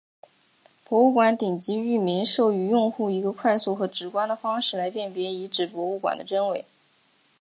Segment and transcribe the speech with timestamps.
[0.83, 6.65] 博物馆顶级域名授予用户一个快速和直观的方式来辨别遗址博物馆的真伪。